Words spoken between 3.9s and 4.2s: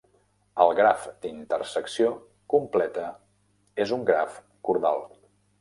un